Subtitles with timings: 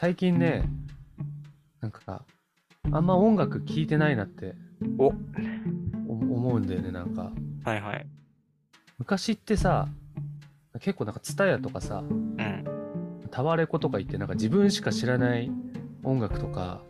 [0.00, 0.62] 最近ね、
[1.80, 2.24] なんか、
[2.92, 4.54] あんま音楽聴いてないなって
[4.96, 5.08] おお
[6.12, 7.32] 思うんだよね、なんか。
[7.64, 8.06] はいはい。
[8.98, 9.88] 昔ってさ、
[10.78, 12.64] 結構なんか TSUTAYA とかさ、うん。
[13.32, 15.50] タワレコとか行ってなんか自分しか知らない
[16.04, 16.80] 音楽とか、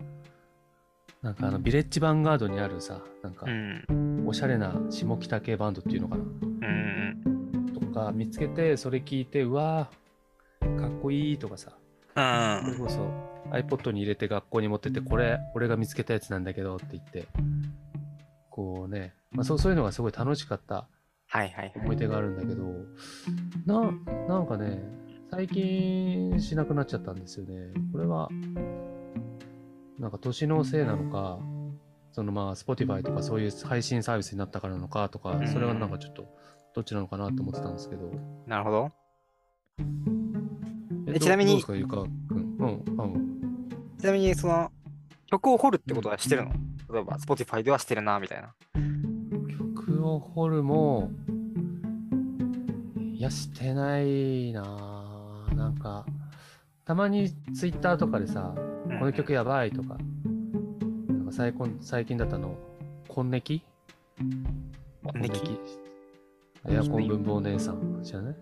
[1.22, 4.26] なんかあのビレッジヴァンガードにあるさ、なんかうん。
[4.28, 7.72] おしゃれな下北系バンドっていうのかなうん。
[7.72, 11.77] とか見つけてそれ聞いてうわーかっこいいとかさうん。
[12.64, 13.10] それこそ
[13.50, 17.26] iPod に入れて学校に持ってってこれ俺が見つけたやつなんだけどって言って
[18.50, 20.88] こうね、まあ、そうそういうのがすごい楽しかった。
[21.76, 22.64] 思い出があるんだけど
[23.66, 23.92] な
[24.26, 24.82] なんかね
[25.30, 27.74] 最近しなくなっちゃったんですよね。
[27.92, 28.30] これは
[29.98, 31.38] なんか年のせいなのか
[32.12, 36.26] そのまあ Spotify とかそういう配信サービスになったからなのかとかそれはなんかちょっと
[36.74, 38.10] どっちなのかなと思ってたんですけど。
[38.46, 40.37] なるほど。
[41.08, 41.78] ええちなみにどうん？
[42.58, 42.84] うん
[43.98, 44.70] ちなみに、その、
[45.26, 46.52] 曲を掘るってことはしてるの？
[46.92, 48.54] 例えば、Spotify ではしてるな、みたいな。
[49.74, 51.10] 曲を掘るも
[53.12, 55.46] いやしてないな。
[55.50, 56.06] ぁなんか
[56.84, 58.98] たまに Twitter とかでさうん。
[58.98, 59.96] この曲やばいとか、
[61.08, 62.54] なんか最近最近だったの、
[63.08, 63.62] コンネキ
[65.02, 65.58] コンネキ
[66.68, 68.34] エアコン文房姉さん知らない？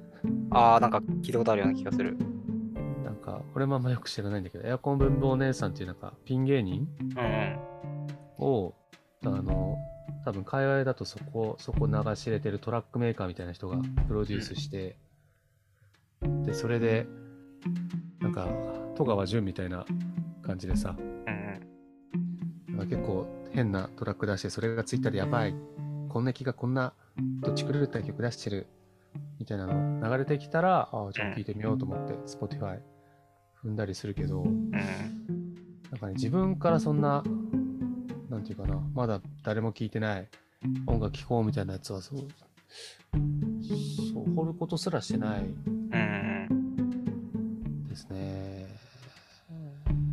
[0.51, 2.19] ああ、なんか聞いたことあるような気がする。
[3.27, 7.59] か、これもあんまよく知らないんだけど、エアコン文房姉さんっていうなんか、ピン芸人うんうん。
[8.39, 8.75] を、
[9.25, 9.77] あの、
[10.25, 14.97] 多分界隈だとそこ、そこ流し入れてるトラックメーカーみたいな人がプロデュースして、
[16.45, 17.07] で、それで、
[18.21, 18.49] なんか、
[18.95, 19.85] 戸川淳みたいな
[20.43, 21.27] 感じでさ、うん
[22.69, 22.77] うん。
[22.79, 25.55] なんか結構変なトラック出して、それがツイッターでやばい、
[26.09, 26.93] こんな気がこんな
[27.41, 28.69] どっち狂った曲出してる、
[29.41, 32.79] みたいなの流れてきたら、ああ、じゃあ聞いてみようと思って、Spotify
[33.67, 34.71] 踏んだりするけど、うん。
[34.71, 34.83] なん
[35.99, 37.25] かね、自分からそんな、
[38.31, 40.29] なんていうかな、まだ誰も聞いてない
[40.87, 42.21] 音楽聴こうみたいなやつは、そう、
[44.13, 45.45] そう、掘ることすらしてない。
[47.89, 48.67] ですね。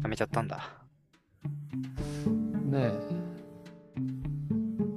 [0.02, 0.69] やめちゃったんだ。
[2.66, 2.92] ね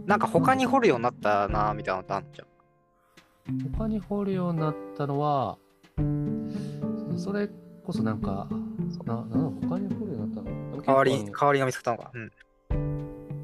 [0.06, 2.44] なんか他に掘るようになったな、みたいなのってあるじゃ
[3.52, 3.60] ん。
[3.60, 5.58] え、他に掘るようになったのは、
[7.18, 7.50] それ
[7.86, 8.48] こそなんか、
[9.04, 10.82] な、な他に掘るようになったの？
[10.82, 12.10] 代わり、代わりが見つかったのか。
[12.14, 12.32] うん。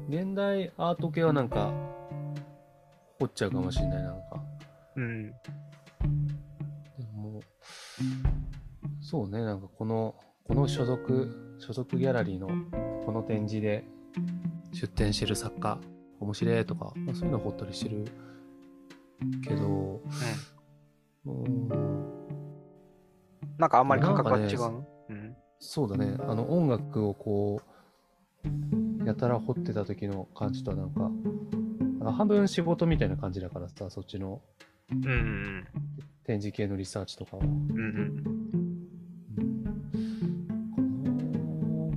[0.09, 1.71] 現代アート系はなんか、
[3.19, 4.43] 掘っちゃうかもしれない、なんか。
[4.97, 5.31] うん。
[5.31, 5.33] で
[7.15, 7.41] も、
[9.01, 12.49] そうね、なんかこの、この所属、所属ギャラリーの
[13.05, 13.85] この展示で
[14.73, 15.79] 出展してる作家、
[16.19, 18.05] 面白いとか、まあ、そういうの掘ったりしてる
[19.41, 20.01] けど、
[21.25, 21.69] うーん、
[23.57, 24.59] なんかあんまり感覚が違う？
[24.59, 25.35] のうん。
[25.59, 27.61] そうだね、あの音楽をこ
[28.43, 31.09] う、やたら掘ってた時の感じとはなんか、
[32.01, 34.41] あの半分仕事みたいな感じだからさ、そっちの
[34.91, 35.67] うんうん
[36.25, 37.43] 展示系のリサーチとかは。
[37.43, 37.49] うん。
[37.49, 38.33] うん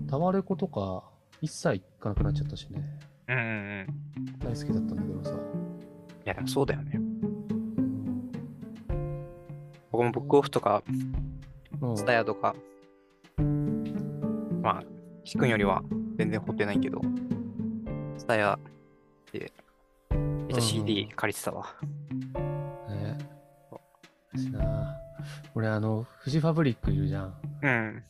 [0.08, 1.02] タワレコとか
[1.40, 2.80] 一切行かなくなっちゃったしね。
[3.28, 3.36] うん。
[3.36, 4.38] うんうんうん。
[4.38, 5.32] 大好きだったんだけどさ。
[5.32, 5.34] い
[6.24, 7.00] や、でもそうだよね。
[9.90, 10.82] 僕もブックオフとか、
[11.80, 12.54] うんスタヤとか、
[14.62, 15.82] まあ、弾くんよりは
[16.18, 17.00] 全然掘ってないけど、
[18.16, 18.58] スタヤ
[19.32, 19.52] で、
[20.10, 21.66] めっちゃ CD 借りてたわ。
[22.88, 23.18] ね
[24.32, 24.96] 私な
[25.54, 27.34] 俺あの、フジファブリックいるじゃん。
[27.62, 28.02] うん。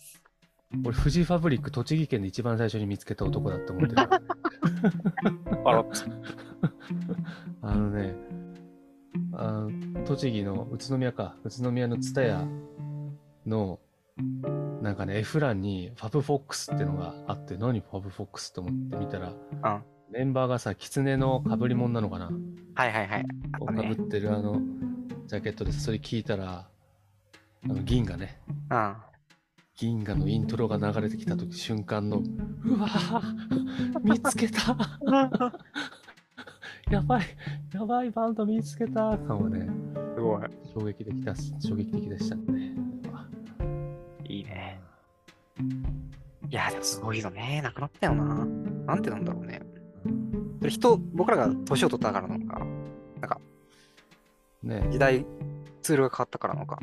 [0.85, 4.03] 俺、フジファブリック栃木県で一番最初に見つけた男だって思ってる。
[5.65, 5.85] あら、
[7.63, 8.15] あのね、
[9.33, 12.47] あの栃木の宇都宮か、宇都宮の蔦屋
[13.47, 13.81] の、
[14.83, 19.83] なんかね、F 欄に FAB FOX ってのがあって、何 FAB FOX って思って見たら、うん。
[20.11, 22.31] メンバーがさ、狐の被り物なのかな？
[22.75, 23.27] はいはいはい。
[23.53, 24.01] あったねこう被。
[24.01, 24.61] ってるあの、
[25.27, 26.69] ジャケットでそれ聞いたら、
[27.65, 28.41] あの、銀河ね。
[28.71, 28.97] うん。
[29.77, 32.23] 銀河のイントロが流れてきた時瞬間の、
[32.65, 34.75] うわぁ見つけた
[36.91, 37.25] やばい
[37.75, 39.69] やばいバンド見つけた感はね、
[40.15, 40.43] すごい。
[40.73, 42.76] 衝撃的だ衝撃的でしたね。
[46.49, 47.61] いや、でもすごいよね。
[47.63, 48.45] なくなったよな。
[48.87, 49.63] なんてなんだろうね。
[50.59, 52.59] それ人、僕らが年を取ったからなのか、
[53.21, 53.41] なんか
[54.63, 55.25] ね時代、
[55.83, 56.79] ツールが変わったからなのか。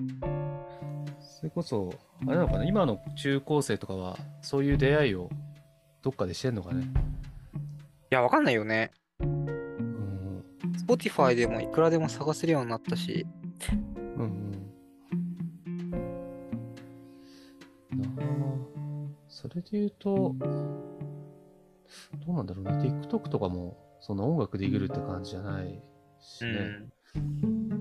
[1.20, 1.94] それこそ、
[2.26, 5.30] あれなのかな今の中高生とかは、そういう出会いを
[6.02, 6.86] どっかでしてんのかねい
[8.10, 8.92] や、わかんないよね。
[9.20, 10.44] うん。
[10.88, 13.26] Spotify でもいくらでも探せるようになったし、
[14.18, 14.63] うんうん。
[19.56, 20.36] れで言うと、
[22.26, 22.72] どうなんだろうね。
[23.02, 25.82] TikTok とかも、その音楽でいぐるって感じじゃない
[26.20, 26.54] しうね。
[26.54, 26.92] ん。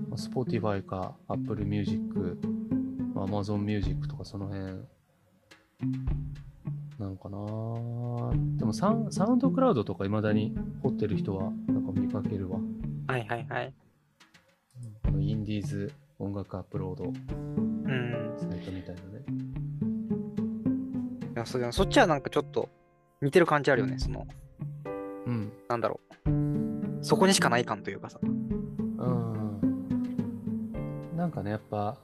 [0.09, 1.99] まあ Spotify か Apple Music、
[3.13, 4.63] まあ Amazon Music とかその辺
[6.99, 7.37] なのかな
[8.57, 12.59] でもサウンサウンドクラウドとか未だに掘ってる人はなんか見かけるわ。
[13.07, 13.73] はいはいはい。
[15.19, 18.33] インディーズ音楽アップロードうん。
[18.37, 19.52] サイトみたいなね。
[21.45, 22.69] それそっちはなんかちょっと
[23.21, 23.97] 似てる感じあるよね。
[23.99, 24.27] その、
[25.25, 25.53] うん。
[25.69, 27.03] なんだろう。
[27.03, 28.19] そこにしかない感というかさ。
[28.21, 29.53] うん。
[31.15, 31.97] なんかね、やっぱ、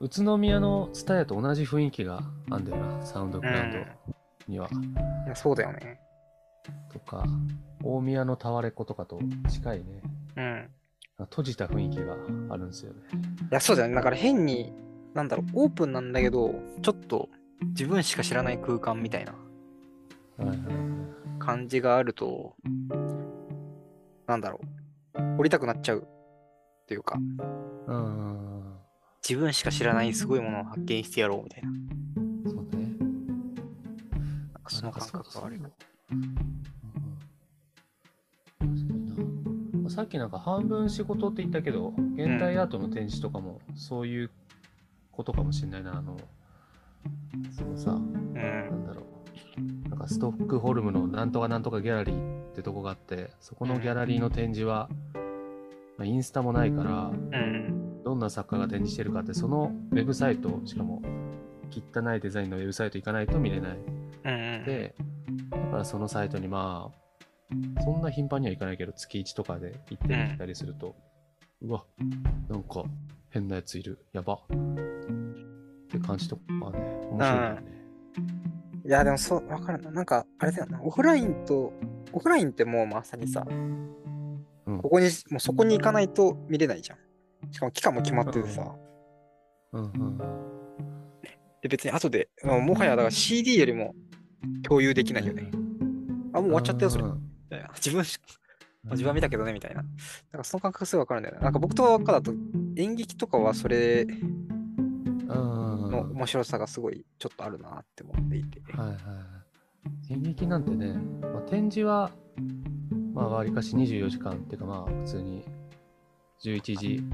[0.00, 3.78] 宇都宮のツタヤと同じ雰囲気があんだよな、サウンドクラウド
[4.48, 4.68] には。
[5.26, 6.00] いやそうだよね。
[6.92, 7.24] とか、
[7.82, 10.02] 大宮のタワレコとかと近いね。
[10.36, 10.70] うん。
[11.18, 12.14] 閉じた雰囲気が
[12.50, 13.00] あるんですよね。
[13.50, 13.94] いや、そうだよね。
[13.94, 14.72] だから変に、
[15.14, 17.28] なんだろう、オープンなんだけど、ちょっと
[17.68, 19.34] 自分しか知らない空間みたいな。
[21.38, 22.54] 感じがあると、
[24.26, 24.60] なんだろ
[25.14, 27.18] う、降りたくなっちゃうっていうか、
[27.86, 28.76] うん。
[29.28, 31.70] 自分しか知らないすごいものを発見してやろうみたいな、
[32.48, 32.96] そうね。
[34.52, 35.70] なんかその感覚があるよ。
[39.88, 44.30] さっきなんか半分仕事って言ったけど、現代アートの展示とかもそういう
[45.10, 45.98] ことかもしれないな。
[45.98, 46.16] あの、
[47.50, 48.34] そのさ、うん。
[48.34, 48.40] な
[48.70, 49.02] んだろ
[49.86, 49.88] う。
[49.88, 54.88] なんかストックホルムのなんとかなんとかギャラリーってとこがあって、そこのギャラリーの展示は、
[55.98, 58.02] まあ、インスタもないから、うん。
[58.04, 61.02] どんな作家が展示してるかって、そのウェブサイト、しかも
[61.70, 63.78] 汚いデザインのウェブサイト行かないと見れない。
[64.24, 64.64] うんうん。
[64.64, 64.94] で、
[65.50, 70.96] だからそのサイトにまあ、そんな頻繁には行かないけど、月1とかで行ってみたりすると、
[71.62, 71.84] うわ、
[72.48, 72.84] なんか
[73.30, 74.40] 変なやついる、やば。
[76.02, 76.78] 感じとかね、
[77.10, 77.72] 面白いね。
[78.84, 79.90] いや、でもそう、わかるな。
[79.90, 80.82] なんか、あれだよな。
[80.82, 81.72] オフラインと、
[82.12, 83.92] オフラインってもうまさにさ、うん
[84.80, 86.98] ここに、もうそこに行かないと見れないじゃん。
[87.52, 88.74] しかも期間も決まっててさ。
[89.72, 90.18] うんうん
[91.62, 93.94] で、別に後で、もはやだから CD よりも
[94.64, 95.48] 共有できないよね。
[96.32, 97.04] あ、もう終わっちゃったよ、それ。
[97.76, 98.18] 自分し
[98.90, 99.82] 自分は見たけどね、みたいな。
[99.82, 99.88] な
[100.38, 101.42] んかその感覚すごいわかるんだよね。
[101.42, 102.34] なんか僕と若だと
[102.76, 104.51] 演劇とかはそれうん
[105.34, 108.60] の面白さがすごいちょっとあるなって思っていて。
[108.72, 108.98] はいはいは
[110.08, 110.12] い。
[110.12, 112.10] 演劇なんてね、まあ、展示は、
[113.12, 115.44] まあ、わりかし24時間っていうか、まあ、普通に
[116.42, 117.04] 11時、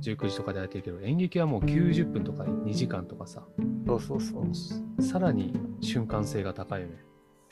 [0.00, 3.44] 19時とかでやってるけど、演劇はもう90分とか2時間とかさ、
[3.86, 5.02] そうそうそう。
[5.02, 7.04] さらに瞬間性が高いよね。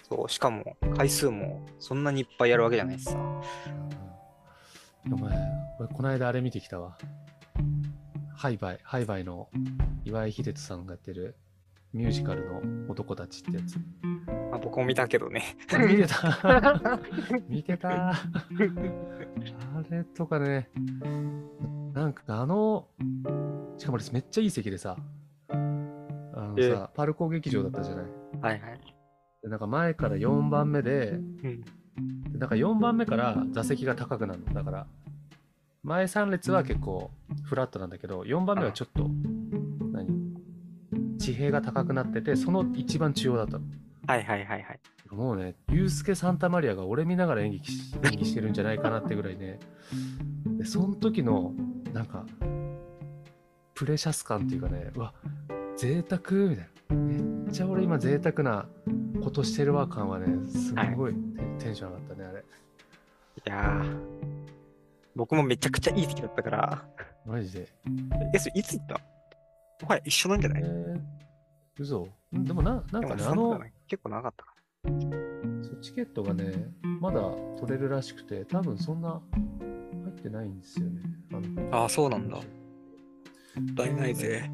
[0.08, 3.16] そうしかも回数もそんなにいっぱいやるわけじゃないしさ。
[3.18, 3.86] うん
[5.12, 5.38] お前、
[5.78, 6.98] 俺この間あれ見てきたわ。
[8.36, 9.48] ハイバイ、ハイバイの
[10.04, 11.36] 岩井秀人さんがやってる
[11.94, 13.76] ミュージカルの男たちってやつ。
[14.52, 15.56] あ僕も見たけどね。
[15.72, 17.00] あ見てた
[17.48, 18.14] 見てたあ
[19.90, 20.68] れとかね、
[21.94, 22.88] なんかあの、
[23.78, 24.98] しかも俺めっちゃいい席でさ、
[25.48, 28.04] あのえさ、パルコ劇場だったじゃない。
[28.42, 28.80] はいはい。
[29.42, 31.40] でなんか前から4番目で、うん。
[32.32, 34.52] でなんか4番目から座席が高くなるの。
[34.52, 34.86] だから、
[35.86, 37.12] 前3列は結構
[37.44, 39.08] フラットなんだけど、4番目はちょっと、
[39.92, 40.34] 何？
[41.16, 43.64] 地平が高くなってて、その一番中央だったの。
[44.08, 44.80] はいはいはいはい。
[45.12, 49.60] もうね、ユースケ・サンタマリアが俺見ながら演劇し演技してるんじゃないかなってぐらいね、
[50.58, 51.54] でその時の、
[51.92, 52.26] なんか、
[53.74, 55.14] プレシャス感っていうかね、うわ、
[55.76, 56.96] 贅沢みたいな。
[56.96, 57.16] め
[57.48, 58.66] っちゃ俺今贅沢な
[59.22, 61.14] ことしてるわ感はね、すごい
[61.60, 62.40] テンション上がったね、あれ。
[62.40, 62.42] い
[63.44, 64.35] やー。
[65.16, 66.84] 僕もめちゃくちゃいい席だったから。
[67.26, 67.68] マジで。
[68.34, 68.94] え、それいつ行った？
[69.82, 70.62] もはや一緒なんじゃない？
[70.64, 71.00] えー、
[71.78, 72.06] 嘘
[72.36, 74.54] んでもな、なんかね、あの、ね結構長かったか
[75.62, 76.52] そうチケットがね、
[77.00, 77.20] まだ
[77.58, 79.20] 取れるらしくて、多分そんな
[80.04, 81.00] 入ってないんですよね。
[81.72, 81.76] あ。
[81.82, 82.36] ああ、そうなんだ。
[82.36, 82.44] もっ
[83.74, 84.50] たいないぜ。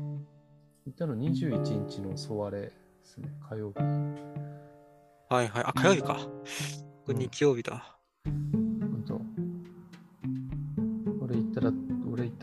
[0.87, 2.73] 行ったの21日のソワレで
[3.05, 3.81] すね、火曜日。
[5.29, 5.65] はいはい。
[5.67, 6.19] あ、火曜日か。
[7.07, 7.99] うん日曜日だ。
[8.25, 8.62] ほん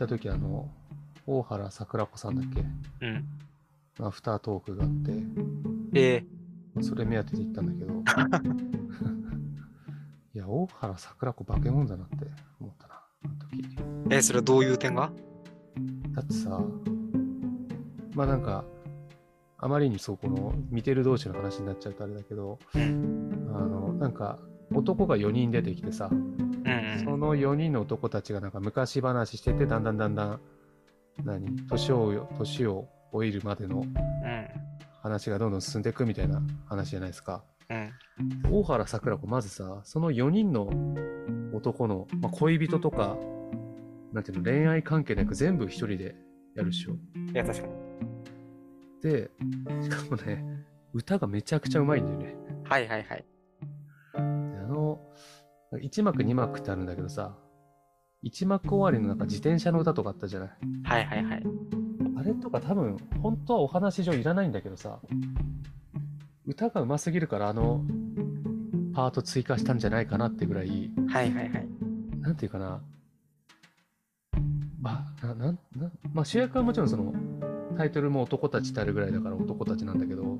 [0.04, 0.70] った時あの、
[1.26, 3.06] 大原桜子さんだっけ？
[3.06, 3.24] うん。
[4.00, 5.12] アフタートークがあって、
[5.94, 6.24] え
[6.80, 7.92] それ目当てで行ったんだけど、
[10.34, 12.16] いや、大原桜子化け物だなって
[12.60, 13.58] 思ったな、あの時。
[14.08, 15.12] ー、えそれはどういう点が？
[16.12, 16.64] だってさ、
[18.14, 18.64] まあなんか、
[19.58, 23.50] あまりにそうこの見てる同士の話になっちゃうとあれだけど、うん。
[23.54, 24.38] あの、なんか
[24.74, 26.49] 男が4人出てきてさ、うん
[27.04, 30.40] その4人の男たちがなんか昔話してて、だんだんだんだん、
[31.24, 33.90] 何、年を、年を老いるまでのうん。
[35.02, 37.44] 話がどんどん進んでいくみたいな話じゃないですか。
[37.70, 37.92] うん。
[38.50, 40.70] 大原桜子、まずさ、その4人の
[41.52, 43.16] 男の、まあ、恋人とか、
[44.12, 46.16] なんていうの、恋愛関係なく全部一人で
[46.54, 46.92] やるっしょ。
[47.32, 47.72] いや、確かに。
[49.02, 49.30] で、
[49.82, 50.44] しかもね、
[50.92, 52.36] 歌がめちゃくちゃうまいんだよね。
[52.64, 53.24] はいはいはい。
[55.70, 57.34] であの、1幕2幕ってあるんだけどさ、
[58.24, 60.50] 1幕終わりのなんか自転車の歌とかあったじゃない？
[60.84, 61.42] はいはいはい。
[62.18, 64.98] あれとか多分、本当はお話上いらないんだけどさ、
[66.46, 67.82] 歌がうますぎるからあの
[68.94, 71.68] パート追加したんじゃないかなってぐらい、はいはいはい。
[72.20, 72.82] なんていうかな、
[74.80, 77.14] まあ、ななんなまあ、主役はもちろんその
[77.78, 80.38] タイトルも男たちってあるぐらいだから男たちなんだけど、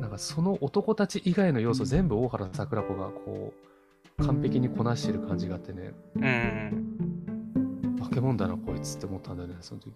[0.00, 3.73] なんかその男たち以外の要素全部大原桜子がこう
[4.18, 7.96] 完璧にこなしてる感じがあってね、うん。
[8.00, 9.92] 化け物だなこいつって思ったんだよね、その時。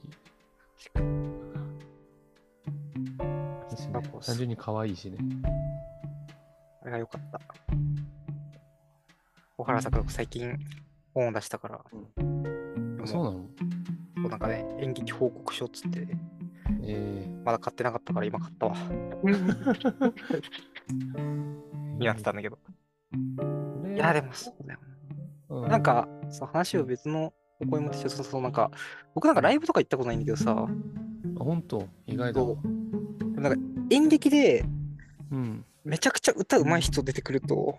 [4.20, 5.18] 単純に可愛いしね。
[6.82, 7.40] あれが良かった。
[9.56, 10.58] 小原桜子最近
[11.14, 11.84] 本を出したから、
[13.04, 13.44] そうなの？
[14.28, 16.06] なんかね、演劇報告書っつって、
[16.82, 18.74] えまだ買ってなかったから今買ったわ。
[18.76, 20.12] ー、
[21.98, 22.58] になってたんだけど。
[23.98, 24.80] いや、でもそうだよ
[25.50, 25.68] うな。
[25.68, 28.70] なん、か、その話を別のお声もして、そうそう、なんか、
[29.14, 32.56] 僕なんかライブとか行ったことないんだけどさ、あ本当意外だわ。
[33.36, 34.64] なんか演劇で
[35.30, 35.64] うん。
[35.84, 37.78] めちゃくちゃ歌うまい人出てくると、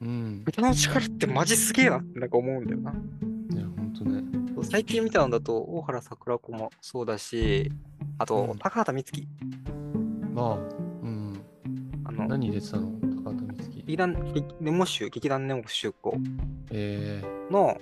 [0.00, 0.44] うん。
[0.46, 2.92] 歌の力ってマジすげえなってなんか思うんだよな。
[2.92, 4.22] いや、本当ね。
[4.62, 7.72] 最近見たのだと、大原桜子もそうだし、
[8.18, 9.28] あと、うん高畑充希。
[10.32, 10.58] まあ、う
[11.08, 11.40] ん。
[12.04, 13.07] あの、何出てたの？
[13.88, 16.18] 劇団、劇ネモ集、劇団ネモ集校
[16.70, 17.80] えの、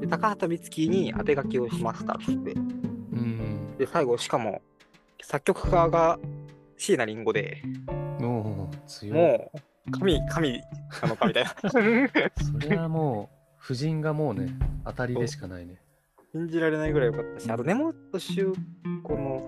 [0.00, 2.52] で高畑充希に当て書きをしましたっつって。
[2.52, 2.60] ー、う
[3.20, 3.76] ん。
[3.76, 4.62] で、最後、しかも、
[5.20, 6.18] 作曲家が
[6.78, 7.62] 椎名林檎で。
[9.12, 9.50] も
[9.86, 10.62] う、神、神
[11.02, 11.50] なのかみたいな。
[11.70, 14.48] それはもう、夫人がもうね、
[14.86, 15.82] 当たりでしかないね。
[16.32, 18.54] 信じられないぐらい良かったし、あと、根本周
[19.02, 19.46] 子の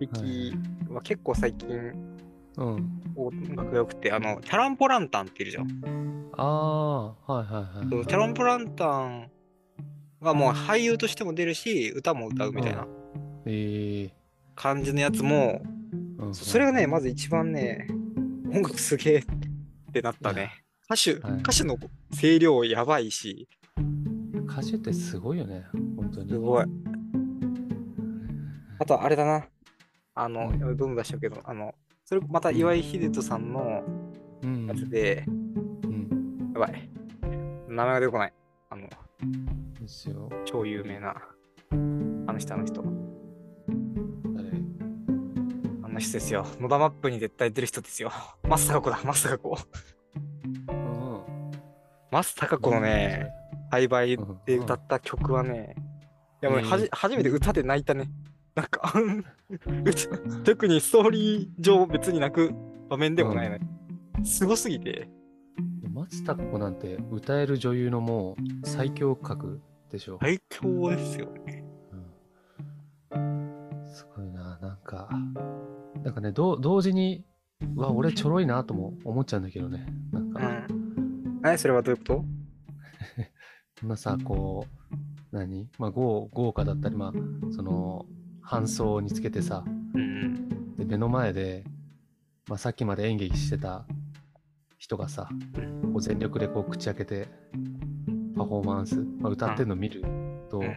[0.00, 0.54] 劇
[0.88, 2.16] は結構最近うん。
[2.56, 6.30] 音楽が良くて、あの、チャランポランタンっているじゃん。
[6.36, 7.88] ああ、はいはいはい。
[7.90, 9.30] そうチャランポランタン
[10.22, 12.86] がもう俳優としても出るし、歌も歌うみたいな
[13.46, 14.10] えー
[14.54, 15.60] 感じのやつも、
[16.18, 17.86] うん、それがね、まず一番ね、
[18.50, 19.24] 音楽すげえっ
[19.92, 20.64] てなったね。
[20.90, 21.76] 歌手、はい歌手の
[22.20, 23.48] 声量やばいし、
[24.48, 26.30] 歌手ってすごいよね、本当に。
[26.30, 26.64] すごい。
[28.78, 29.46] あとあれだな。
[30.14, 31.74] あの、うんやべどんどん出しちゃうけど、あの、
[32.08, 33.82] それまた岩井秀人さんの
[34.42, 34.66] うん。
[34.66, 36.52] やつで、うん。
[36.54, 36.88] やばい。
[37.68, 38.32] 名前が出てこない。
[38.70, 38.88] あの、
[39.80, 40.30] ですよ。
[40.44, 41.16] 超有名な、
[41.72, 42.80] あの人、あの人。
[44.36, 44.50] 誰？
[45.82, 46.46] あの人ですよ。
[46.60, 48.12] 野田マップに絶対出る人ですよ。
[48.44, 49.58] マスタカ子だ、マスタカ子。
[50.68, 51.20] うん。
[52.12, 53.30] マスタカ子のね、
[53.72, 55.74] 栽培で歌った曲はね、
[56.40, 58.08] いやもうはじ、初めて歌で泣いたね。
[58.56, 58.92] なんか、
[59.84, 60.08] 歌
[60.44, 62.54] 特にストーリー上別に泣く
[62.88, 63.60] 場面でもないね。
[64.24, 65.08] すごすぎて。
[65.92, 69.60] 松たか子なんて歌える女優のもう最強格
[69.90, 70.18] でしょ。
[70.20, 71.64] 最強ですよね。
[73.12, 75.08] うんすごいな、なんか、
[76.02, 77.24] なんかね、ど同時に、
[77.76, 79.86] うわ、俺ちょろいなとも思っちゃうんだけどね。
[80.12, 81.40] なんうか、ん。
[81.46, 82.24] え、それはどういうこと？
[83.80, 84.96] こんなさ、こう、
[85.30, 85.68] 何？
[85.78, 87.12] まあ豪、豪華だったり、まあ、
[87.52, 88.06] その、
[88.46, 91.64] 搬送につけてさ、うんで目の前で、
[92.48, 93.86] まあ、さっきまで演劇してた
[94.78, 95.92] 人がさ、うん。
[95.92, 97.28] こう全力でこう口開けて
[98.36, 100.02] パフォーマンス、まあ、歌ってるの見る
[100.50, 100.74] と、うん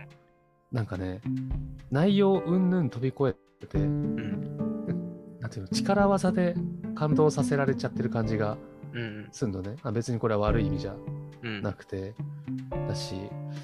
[0.72, 1.20] なんかね
[1.90, 5.40] 内容うんぬん飛び越えてうん。
[5.40, 6.56] なんていうの力技で
[6.94, 8.56] 感動させられちゃってる感じが
[8.94, 9.28] うん。
[9.32, 10.96] すんのねあ別にこれは悪い意味じゃ
[11.42, 11.62] うん。
[11.64, 12.14] なくて
[12.88, 13.22] だし、ま
[13.52, 13.56] あ、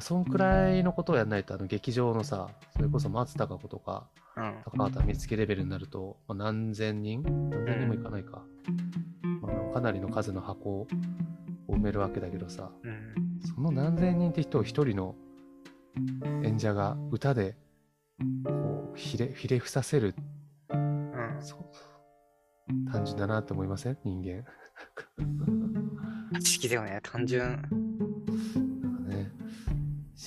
[0.00, 4.54] そんくらいのことをやんないとあの劇場のさそれこそ松たか子とかうん。
[4.64, 7.22] 高畑充希レベルになると、まあ、何千人？
[7.22, 8.42] 何千人もいかないか、
[9.40, 10.86] まあ、かなりの数の箱を
[11.68, 13.14] 埋めるわけだけどさうん。
[13.54, 15.14] その何千人って人を一人の
[16.42, 17.56] 演者が歌で
[18.44, 20.14] こうひれひれ伏させる
[20.70, 21.36] うん。
[21.40, 23.98] そう単純だなって思いません？
[24.04, 24.44] 人間
[26.34, 27.62] 不思議だよね、単純。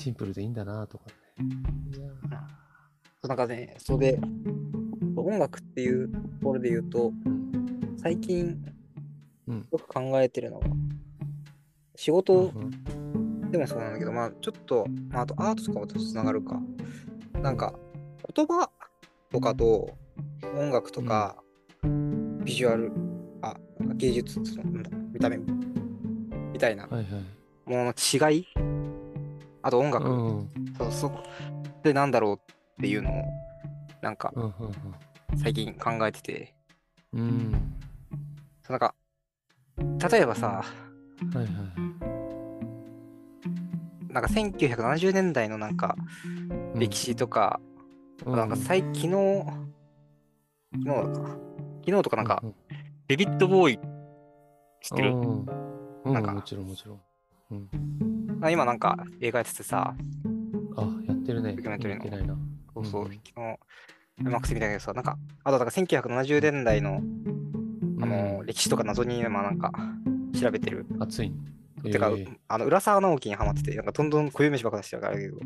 [0.08, 1.46] シンプルでいいんだなとかね
[1.98, 2.08] いや
[3.28, 4.20] なんかね、それで、
[5.18, 7.12] 音楽っていうところで言うと、
[8.02, 8.58] 最近
[9.48, 10.68] うんよく考えてるのが、
[11.96, 16.58] 仕う事んでもそうなんだけど、まあちょっと、まあ、あとアートとかもつながるか。
[17.42, 17.74] なんか、
[18.34, 18.70] 言葉
[19.30, 19.90] とかと
[20.56, 21.36] 音楽とか、
[22.46, 22.94] ビジュアル、
[23.42, 23.58] あ、
[23.96, 25.38] 芸術、そのなんだ見た目
[26.54, 27.70] みたいなはいはい。
[27.70, 28.48] ものの違い
[29.68, 30.50] あと音楽、うん。
[30.78, 31.22] そうそこ
[31.84, 32.40] でなんだろうっ
[32.80, 33.26] ていうのを
[34.02, 34.54] なんかうんうん
[35.36, 36.56] 最近考えてて
[37.12, 37.20] うん。
[37.20, 37.52] うん。
[38.70, 38.96] なんか
[39.78, 40.64] 例えばさは
[41.34, 41.54] いはいはい。
[44.14, 46.32] なんか1970年代のなんかう
[46.78, 47.60] ん歴史とか、
[48.26, 50.86] なんか最昨日昨日
[51.86, 52.56] 昨日とかなんか、うう
[53.08, 53.80] デビッド・ボーイ
[54.82, 55.12] 知ってる？
[55.12, 55.46] うん
[56.06, 57.02] うん、なんかもちろんもちろん。
[57.52, 57.70] うん。
[58.42, 59.96] あ今なんか映画やっててさ
[60.76, 61.54] あ、やってるね。
[61.54, 62.36] ドキュメンタリーの見てないな。
[62.74, 63.60] そうそう、うん昨日
[64.24, 67.02] MAX 見たけどさなんかあとなんか1970年代の
[68.02, 69.72] あの、歴史とか謎にまあなんか
[70.40, 71.32] 調べてる熱い。
[71.84, 75.38] てか、ええあの浦沢直樹にハマってて、なんかどんどん固有飯ばっか出してるからけど、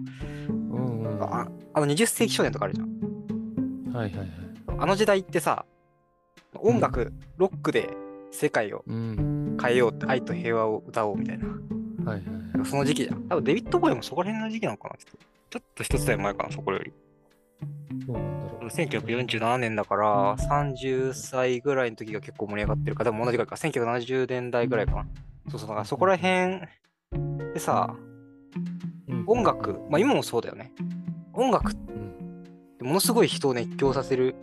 [0.49, 1.19] うんうん。
[1.19, 2.87] はああの20世紀少年とかあるじゃん。
[2.87, 4.29] いはいはい。
[4.79, 5.65] あの時代ってさ、
[6.55, 7.89] 音楽、ロックで
[8.31, 9.57] 世界をうん。
[9.61, 11.47] 変えようって、愛と平和を歌おうみたいな。
[12.09, 13.27] はいはいその時期じゃん。
[13.27, 16.93] 多分デビッド・ボーイもそこら辺の時期なのかなちょっとちょっと一つ代前かな、そこより。
[18.07, 18.69] どうなんだろう。
[18.69, 25.07] 1947年だから、30歳ぐらいの時が結構盛り上がってるから、でも同じぐらいか、1970年代ぐらいかな。
[25.49, 26.61] そうそう、だからそこら辺
[27.53, 27.95] でさ、
[29.07, 30.71] うん音楽、まあ今もそうだよね。
[31.33, 32.43] 音楽っうん。
[32.77, 34.35] てものすごい人を熱狂させる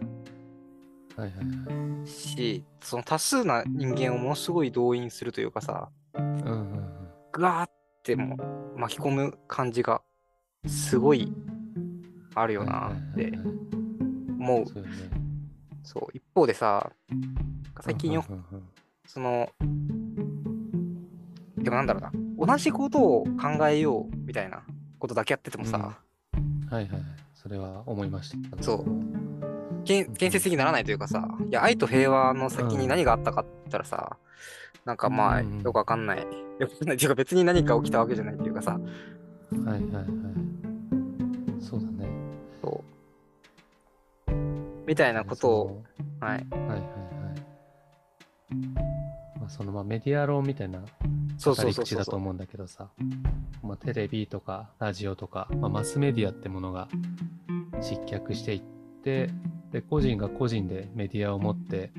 [1.16, 2.06] はいはいはい。
[2.06, 6.88] し、その多数な人間をものすごい動員するというかさ、うんうんうん。
[7.32, 7.70] ぐわーっ
[8.08, 8.36] ても
[8.74, 10.00] う巻き込む感じが
[10.66, 11.30] すごい
[12.34, 13.32] あるよなって
[14.38, 14.64] 思う。
[15.82, 16.90] そう一方でさ、
[17.80, 18.68] 最近よ、うんうんうん
[19.06, 19.48] その、
[21.56, 24.62] でもなんだろうな、同じことを考えようみたいな
[24.98, 25.96] ことだけやっててもさ、
[26.70, 27.02] はいはいはい。
[27.34, 28.62] それは思いました。
[28.62, 29.84] そう。
[29.84, 34.18] 建建設的にならないというかさ、いや、愛と平和の先に何があったかって言ったらさ、
[34.84, 35.62] なんかまあ、うん。
[35.62, 36.47] よくわかんない。
[36.58, 40.04] よくないっていうか別に何か起きたわけじゃないっていうかさ、はいはいはい。
[41.60, 42.08] そうだね。
[42.62, 42.84] そ
[44.28, 44.32] う。
[44.86, 45.84] みたいなことを、
[46.20, 46.46] はい。
[46.50, 46.80] はいはいはい。
[49.38, 50.80] まあそのまあメディア論みたいな
[51.44, 52.90] 語り口だと思うんだけどさ、
[53.62, 56.88] まあ、テレビとかラジオとか、まあ、マスメディアってものが
[57.80, 58.62] 失脚していっ
[59.04, 59.30] て
[59.70, 61.92] で個人が個人でメディアを持って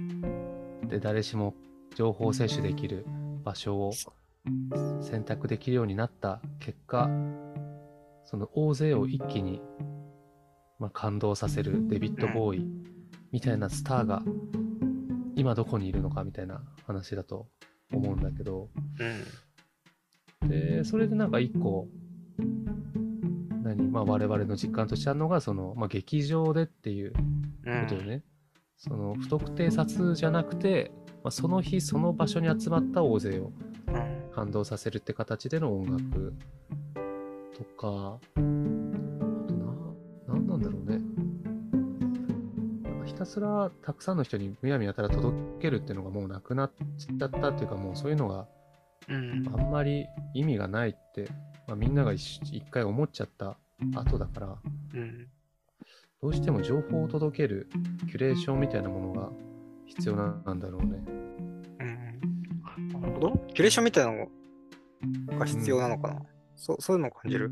[0.87, 1.53] で誰しも
[1.95, 3.05] 情報を摂取できる
[3.43, 3.91] 場所を
[5.01, 7.09] 選択できるようになった結果
[8.25, 9.61] その大勢を一気に、
[10.77, 12.67] まあ、感動させるデビッド・ボーイ
[13.31, 14.21] みたいなスターが
[15.35, 17.47] 今どこにいるのかみたいな話だと
[17.91, 18.69] 思うんだけど、
[20.41, 20.49] うん。
[20.49, 21.87] で、それでなんか一個、
[23.63, 27.13] 何、まあ我々の実感としてあるのが、その、まあ劇場でっていう
[27.65, 28.23] うんことよね。
[28.77, 30.91] その不特定多数じゃなくて、
[31.23, 33.51] まあ、その日その場所に集まった大勢を
[33.87, 36.33] うん感動させるって形での音楽
[37.57, 41.01] とか、あとな、なんなんだろうね。
[43.05, 48.47] ひたすらたくさんの人にむやみやたら届けるっていうのがもうなくなっちゃったっていうか、もうそういうのが
[49.09, 49.45] うん。
[49.53, 51.27] あんまり意味がないって、
[51.67, 53.57] まあ、みんなが一一回思っちゃった
[53.93, 54.57] 後だから、
[54.93, 55.27] うん。
[56.21, 57.69] どうしても情報を届ける
[58.09, 59.31] キュレーションみたいなものが
[59.85, 61.03] 必要なんだろうね。
[63.01, 63.03] うん。
[63.03, 63.47] なるほど。
[63.53, 64.27] キュレーションみたいなの
[65.39, 66.21] が必要なのかな、
[66.55, 67.49] そうそういうのを感じる？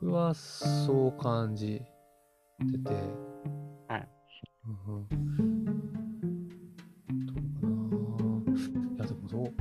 [0.00, 1.82] 僕はそう感じ
[2.60, 2.90] てて。
[4.66, 5.08] うんうん。
[7.26, 8.94] どうかな？
[8.96, 9.42] いや、でもどう。
[9.42, 9.52] うん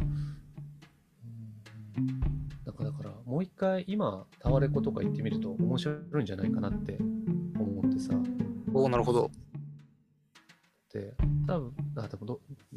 [3.25, 6.97] もう一回今、タワレコとか行ってみると面白いんじゃないかなって
[7.59, 8.13] 思ってさ。
[8.73, 9.31] おお、なるほど。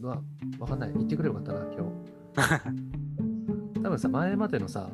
[0.03, 0.93] わかんない。
[0.93, 1.85] 言ってくればよかったな、 今
[3.75, 3.83] 日。
[3.83, 4.89] 多分さ、前までのさ、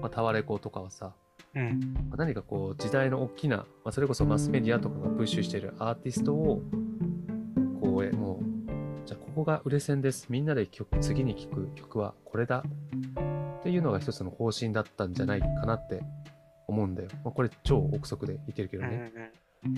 [0.00, 1.14] まあ、タワレコとかはさ、
[1.54, 1.94] うん。
[2.08, 6.62] まあ何かこう時代の大きな、まあ、それこそマスメディアとかがプッシュしてるアーティストを
[7.80, 12.64] こうえもうじゃあここが売れ線ですみんなで曲次に聴く曲はこれだ
[13.60, 16.02] っていうのが一つの方針だったんじゃないかなって
[16.68, 19.32] 思うんだよ、まあ、これ超憶測で言ってるけどうんね、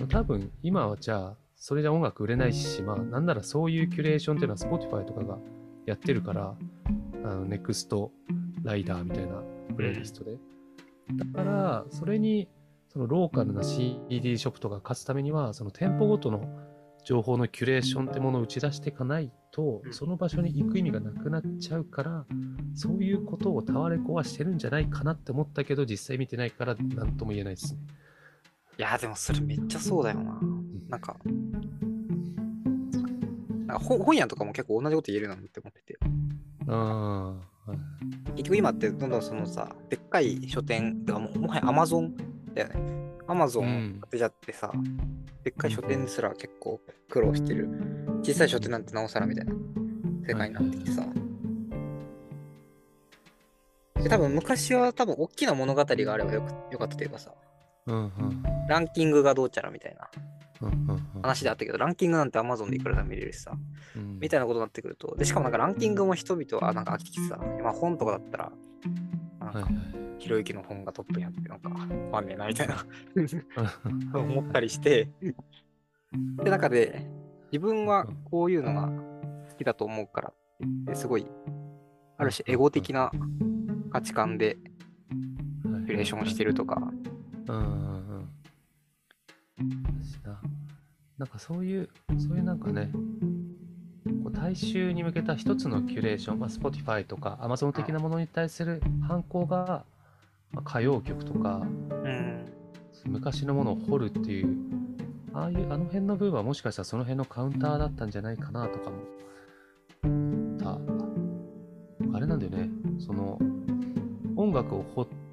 [0.09, 5.37] 多分今はじゃあそれじゃ音楽売れないしまあなんならそういうキュレーションっていうのは Spotify とかが
[5.85, 6.55] やってるから
[7.23, 8.09] あの NEXT
[8.63, 9.41] ライダーみたいな
[9.75, 10.37] プレイリストで、
[11.13, 12.47] だからそれに
[12.91, 16.47] そのローカルな CD ショップとか勝つためにはその店舗ごとの
[17.03, 22.25] 情報のキュレーションってものを打ち出していかないとうんその場所に行く意味がなくなっちゃうから
[22.73, 27.79] そういうことをタワレコはしてるんじゃないかなって思ったけど実際見てないから何とも言えないですね。
[28.77, 30.37] いや、でもそれめっちゃそうだよな。
[30.89, 31.17] なんか、
[33.67, 35.97] なんか本本屋とかも結構同じこと言えるなって思ってて。
[38.35, 42.15] 結局今ってどんどんそのさ、でっかい書店、てかもうもはやアマゾン
[42.53, 42.75] だよね。
[43.27, 44.71] アマゾうんン当てちゃってさ、
[45.43, 47.69] でっかい書店ですら結構苦労してる。
[48.23, 49.53] 小さい書店なんてなおさらみたいな
[50.27, 51.05] 世界になってきてさ。
[53.95, 57.31] で多分昔は多分大きな物語があればよくよかったというかさ、
[57.87, 60.34] うんうんランキングがどうちゃらみたいなうんうんうん
[61.21, 63.57] 話であったけど、ランキングなんて Amazon でいくらでも見れるしさ、
[63.95, 64.19] うん。
[64.19, 68.51] みたいなことになってくると、で、しかもなんかランキングも人々はなんか飽きてきてさ、まあ本とかだったら、
[69.39, 69.69] なんか
[70.19, 71.69] ひろゆきの本がトップにあって、なんか、
[72.11, 72.85] わんねえなみたいな。
[73.15, 75.09] う ん思ったりして、
[76.43, 77.07] で、中で、
[77.51, 78.87] 自分はこういうのが
[79.49, 81.27] 好きだと思うからってすごい、
[82.17, 83.11] ある種エゴ的な
[83.91, 84.57] 価値観で
[85.85, 86.91] キュレーションしてるとか、
[87.47, 87.94] うん
[90.23, 90.41] な
[91.17, 92.91] なんかそういう、そういうなんかね、
[94.23, 99.85] こう大衆に向けた一つのキュレーション、まあ、Spotify とか Amazon 的なものに対する反抗が、
[100.51, 101.63] まあ、歌謡曲とか、う
[102.09, 102.45] ん、
[103.05, 104.57] 昔のものを掘るっていう、
[105.33, 108.97] ああいう、あの辺の部分はもしかしたらその辺のカウンターだったんじゃないかなとかも
[110.57, 110.79] た。
[112.13, 113.39] あれなんだよね、その、
[114.35, 115.24] 音楽を掘って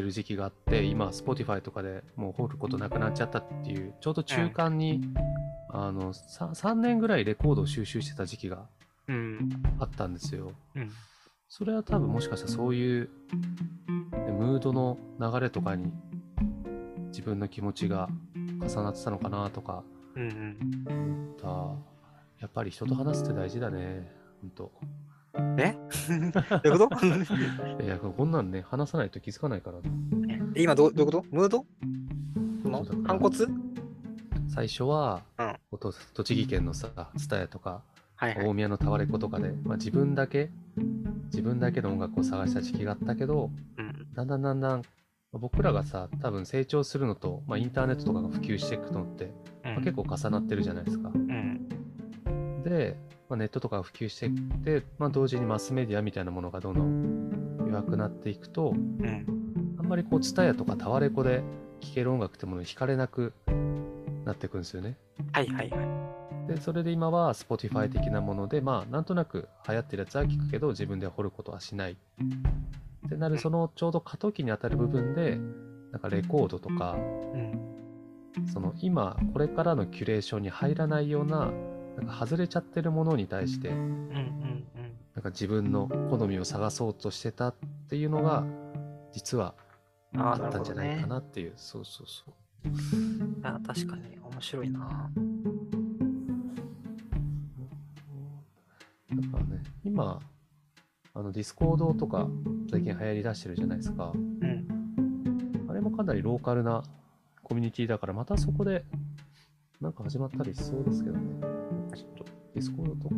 [0.00, 5.00] る時期があって、今、Spotify とかでもう掘ることなくなっちゃったっていう、ちょうど中間に、
[5.68, 8.66] あの 3, 3年ぐらいレコードを収集してた時期が
[9.08, 10.52] うん、あったんですよ。
[10.74, 10.90] うん、
[11.48, 13.10] それは多分もしかしたらそういう
[14.12, 15.92] ねムードの流れとかに
[17.08, 19.84] 自分の気持ちが重なってたのかなとか
[20.16, 21.36] うん、うん。
[22.40, 24.10] やっぱり人と話すって大事だね。
[24.40, 24.72] ほんと。
[25.58, 25.74] え
[26.64, 27.06] どういうこと？
[27.84, 29.80] いや、こんなんね、話さないと気づかないから。
[29.80, 30.42] ね。
[30.54, 31.24] え今どうどういうこと？
[31.30, 31.66] ムード？
[32.62, 32.84] その？
[33.04, 33.34] 反骨？
[34.48, 35.56] 最初は、うん。
[35.72, 37.82] おと栃木県のさ、蔦屋とか、
[38.14, 38.46] はいはい。
[38.46, 38.54] 大。
[38.54, 40.50] 宮のタワレコとかで、まあ、自分だけ、
[41.26, 44.82] 自分だけの音楽を探した時期があったけど、うん、だんだんだんだん、
[45.32, 51.10] 僕らがさ、多分成長するのと、まあ、インターネットとかが普及していくのって、まあ、結構重なってるじゃないですか。
[51.14, 52.96] うん、で、
[53.28, 54.32] まあ、ネットとかが普及していっ
[54.64, 61.42] て、まあ、同時にマスメディアみたいなものがどんどん弱くなっていくと、うん、あんまりこう、ツタヤとかタワレコで
[61.80, 63.32] 聴ける音楽ってものに惹かれなく
[64.24, 64.96] なっていくんですよね。
[65.32, 66.48] はいはいはい。
[66.48, 71.92] で、それで今は Spotify 的なもので、まあ、なんとなく流行ってるやつは聞くけど、自分では掘ることはしない。
[73.06, 75.38] ってなる、そのちょうど過渡期にあたる部分で、
[75.92, 81.50] なんかレコードとか、うん、その今、これからのキュレーションに入らないような、
[81.96, 84.66] なんか外れちゃってるものに対して、うん、うん、
[85.14, 87.54] なんか自分の好みを探そうとしてたっ
[87.88, 88.44] ていうのが、
[89.12, 89.54] 実は
[90.14, 90.20] うん。
[90.20, 91.06] あったんじゃないか。
[91.06, 92.34] なっていう、そうそうそう。
[93.42, 95.10] あ確かに面白いな。
[99.14, 100.20] だからね、今、
[101.14, 102.28] あの Discord とか
[102.70, 104.12] 最近流行りだしてるじゃないですか。
[104.14, 105.66] うん。
[105.68, 106.82] あれもかなりローカルな
[107.42, 108.84] コミュニティだから、またそこで
[109.80, 111.65] なんか始まったりしそうですけどね。
[111.96, 113.14] ちょっと Discord とか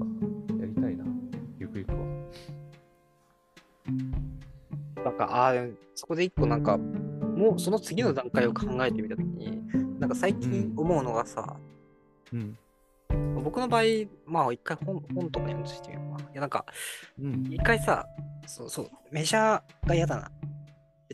[0.60, 1.04] やりたいな、
[1.58, 1.98] ゆくゆくは。
[5.04, 5.54] なんか、ああ、
[5.94, 9.62] そこで一個なんか、もうその次の段階を考えてみたときに、
[9.98, 11.56] なんか最近思うのがさ、
[12.32, 12.58] うん。
[13.42, 13.82] 僕の場合、
[14.26, 16.30] まあ一回本本とかにもしてみようかな。
[16.30, 16.66] いやなんか、
[17.20, 17.46] うん。
[17.50, 18.06] 一回さ、
[18.46, 20.30] そうそう、メジャーが嫌だな。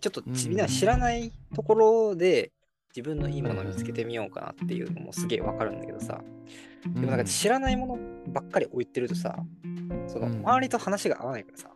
[0.01, 2.53] ちょっとうんみんな知らないところで
[2.95, 6.23] 自分のいいものを見つけてみようかなっていうのもすげえわかるんだけどさ、
[6.95, 9.37] でもなんか知らないものばっかり置いてるとさ、
[10.07, 10.39] そのうん。
[10.39, 11.71] 周りと話が合わないからさ、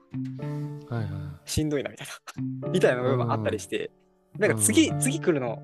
[0.88, 1.11] はいはい。
[1.44, 2.07] しんどいなみたい
[2.62, 3.90] な、 みたいな部分もあったりして、
[4.38, 5.00] なんか次、うん。
[5.00, 5.61] 次来るの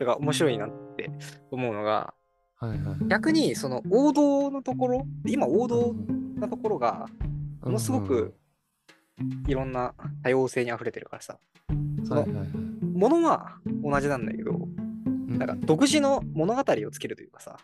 [0.00, 1.10] が面白いなって
[1.50, 2.14] 思うのが、
[2.56, 2.96] はいはい。
[3.08, 5.94] 逆にその王道のところ、今王道
[6.36, 7.06] なところが、
[7.62, 8.34] ものすごく
[9.48, 11.38] いろんな多様性に溢れてるからさ、
[11.70, 12.24] うん、その。
[13.08, 15.38] ものは同じなんだけど、うん。
[15.38, 17.56] なんか独自の物語をつけるというかさ、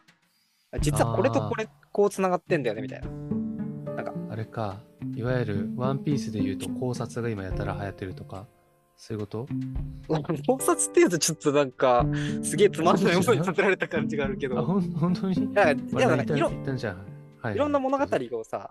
[0.80, 3.08] 実はこれとこれこうつながってんだよねみたいな。
[4.30, 4.80] あれか、
[5.16, 8.46] いわゆるワンピースで言うと考察が今やたら流行ってるとか、
[8.96, 9.48] そういうこと？
[10.46, 12.06] 考察っていうとちょっとなんか、
[12.42, 15.34] すげえつまんない思いさせられた感じがあるけあ、ど、ほん本当に？
[15.34, 18.70] いやいまあ大体やなんかいろいろんな物語をさ、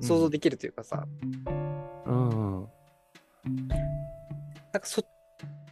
[0.00, 1.06] 想像できるというかさ、
[2.06, 2.68] うんうん。
[3.68, 3.76] な
[4.78, 5.02] んかそ、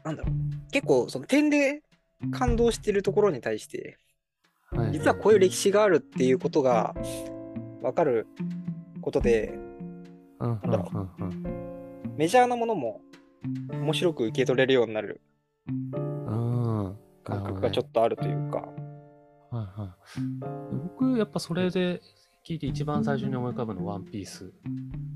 [0.05, 1.83] なんだろう、結構その点で
[2.31, 3.99] 感動してるところに対して、
[4.71, 6.95] はい実はこういう歴史があるっていうことが
[7.81, 8.27] 分かる
[9.01, 9.59] ことで、
[10.39, 13.01] なんだろうメジャーなものも
[13.71, 15.23] 面白く受け取れるようになる
[15.69, 18.69] うん感覚がちょっとあるというか、
[19.51, 20.21] はいはい。
[20.99, 22.03] 僕、やっぱそれで
[22.47, 24.53] 聞いて一番最初に思い浮かぶのはワンピース。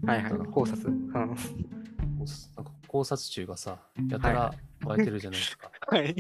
[0.06, 0.32] はいはい。
[0.50, 0.90] 考察。
[0.90, 5.70] なんか考察中がさ、やたら湧いてるじゃないですか。
[5.88, 6.14] はい。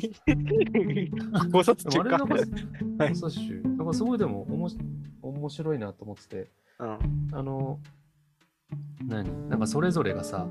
[1.52, 2.18] 考察中か。
[2.18, 2.28] 考
[3.14, 3.60] 察集。
[3.62, 4.76] なんかすごいでもおもし
[5.22, 6.98] 面白いなと思ってて、うん。
[7.32, 7.78] あの、
[9.06, 9.48] 何？
[9.48, 10.46] なんかそれぞれがさ、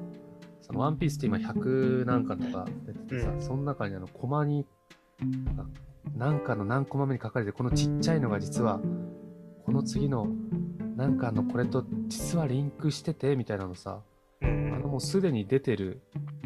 [0.61, 4.65] そのワンピースって今100何巻とか出ててさ、うんその中にあのコマに、
[6.15, 8.79] なんかの何コマ目に書かれてるこのちっちゃいのが実は、
[9.65, 10.27] この次の
[10.95, 14.01] 何巻のこれと実はリンクしててみたいなのさ、
[14.41, 16.01] うんもうすでに出てる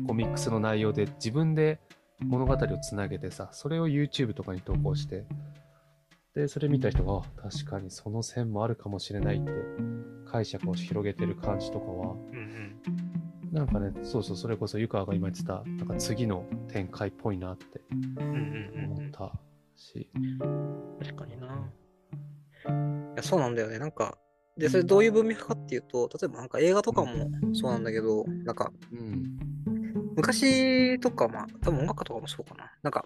[0.05, 1.79] コミックスの内容で自分で
[2.19, 5.25] 物語をつなげてさ、それを YouTube とかに投稿して、
[6.35, 9.51] で、それ見た人が、あ確かにその線もあるかもしれないって
[10.31, 12.79] 解釈を広げてる感じとかは、うん
[13.43, 13.51] うん。
[13.51, 18.91] なんかね、そうそう、それこそ湯川が今言ってた、なんか次の展開っぽいなってうんうんうん。
[18.91, 19.31] 思った
[19.75, 20.07] し、
[20.99, 21.47] 確かにな。
[21.47, 23.79] いや、そうなんだよね。
[23.79, 24.19] なんか、
[24.57, 29.37] で、それどういう文脈かっていうと、例えばなんか映画とかもそうなんだけど、なんかうん。
[30.15, 32.71] 昔とか、まあ、多分音楽とかもそうかな。
[32.81, 33.05] なんか、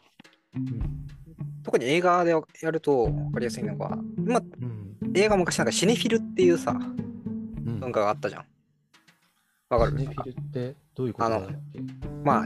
[0.55, 1.07] うん。
[1.63, 4.97] 特に映画でやると分かりやすいのが、今、うん。
[5.15, 8.45] 映画昔なんかシネフィルっていうさ、うん文化があったじゃん。
[9.69, 9.97] わかる？
[9.97, 11.79] シネフィルってどういうことだっけ？
[12.23, 12.45] まあ、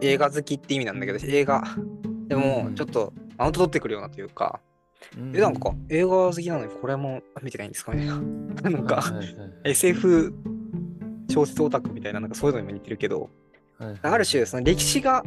[0.00, 1.62] 映画好きって意味なんだけど、映画、
[2.26, 4.71] でもうんちょっとマウント取ってくるようなというか、うん
[5.34, 7.92] え、なんか映画好きなのにこれも見てないんですか？
[7.92, 8.14] みたいな。
[8.70, 10.34] なんか、はいはいはい SF
[11.30, 13.30] 小説オタクみたいな、なんかそういうのにも似てるけど、
[13.78, 15.24] はいはいある種、その歴史が、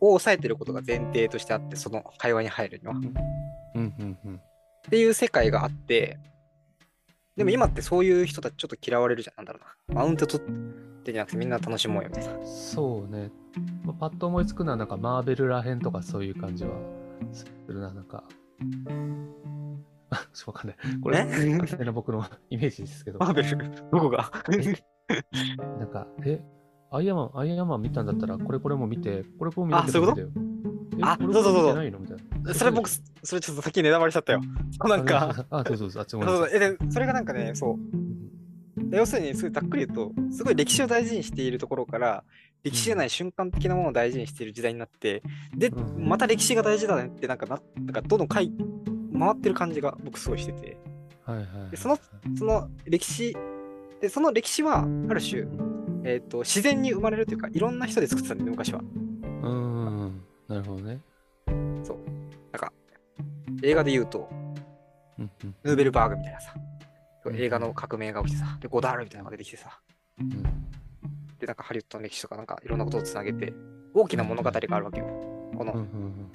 [0.00, 2.94] を抑えてることが前提としてあって、その会話に入るには。
[2.94, 4.40] っうんうんうん。
[4.88, 6.18] ていう世界があって、
[7.36, 9.36] でも今ってそういう人たちちょっと嫌われるじゃん。
[9.38, 10.02] なんだろうな。
[10.02, 10.46] マウント取っ
[11.02, 12.46] てじゃなくてみんな楽しもうよみたいな。
[12.46, 13.30] そうね。
[13.82, 16.70] まあパッと思いつくのはなんかマーベルらへんとかそういう感じは
[17.32, 18.22] するな、なんか。
[20.10, 20.76] あ、ちょっとわかんない。
[21.02, 21.24] これ、え
[21.58, 24.30] 勝手な僕の イメージですけど、マーベルどこが？
[25.78, 26.40] なんか、え、
[26.90, 30.28] アイアンマン、アイアンマン見たんだったら、これこれも見て、これこれも見なきゃあそういうこと？
[31.02, 32.54] あそうそうそうないのみたいな。
[32.54, 33.02] それ僕、そ
[33.34, 34.40] れちょっと先にネタバレしちゃったよ。
[34.80, 37.78] そ うなんか、あ、そうそうそう、あ、そうそうえでそれがなんかね、そう。
[38.90, 42.24] で要するに、すごいざっくり言うと、すごい歴史を大事にしているところから、
[42.64, 45.22] 歴史じゃない瞬間的なものを大事にしている時代になって、
[45.54, 46.08] で、うん。
[46.08, 48.50] また歴史が大事だねって、なんかな、なんかどんどん回
[49.16, 50.78] 回ってる感じが僕すごいしてて、
[51.24, 51.70] はいはいはい。
[51.70, 51.98] でその
[52.36, 53.36] その歴史、
[54.00, 55.44] で、その歴史は、ある種、
[56.04, 58.80] えっ、と、自然に生まれるというか、いろんな人で作ってたんだよね、昔は。
[58.80, 61.00] うーん、なるほどね。
[61.82, 61.98] そう。
[62.50, 62.72] なんか、
[63.62, 64.28] 映画で言うと、
[65.18, 65.54] うんうん。
[65.62, 66.54] ヌーベルバーグみたいなさ、
[67.26, 67.36] うん。
[67.36, 69.78] 映画の革命が起きてさ、で、ゴダールみたいなのが出てきてさ、
[70.18, 70.64] うん
[71.44, 73.52] で、なんかハリウッドの歴史とかなんかいろんなことをつなげて、
[73.92, 75.06] 大きな物語があるわけよ。
[75.56, 76.32] このうんうん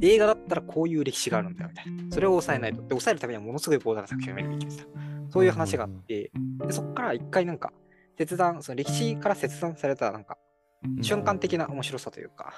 [0.00, 2.12] 映画だったらこういう歴史があるんだよみたいな。
[2.12, 2.82] それを抑えないと。
[2.82, 4.88] で、抑えるためにはものすごい膨大な作品を見るべきですと。
[5.30, 6.30] そういう話があって、
[6.66, 7.72] でそこから一回なんか、
[8.18, 10.36] 切断、その歴史から切断されたなんか、
[10.84, 12.52] うん瞬間的な面白さというか、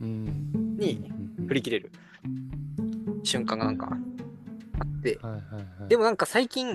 [0.00, 1.10] うんに
[1.46, 1.92] 振り切れる
[3.22, 3.90] 瞬間がなんか
[4.78, 5.18] あって。
[5.88, 6.68] でもなんか最近、